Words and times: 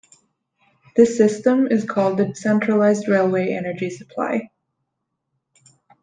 This 0.95 1.15
system 1.15 1.67
is 1.67 1.85
called 1.85 2.17
the 2.17 2.33
centralized 2.33 3.07
railway 3.07 3.51
energy 3.53 3.91
supply. 3.91 4.49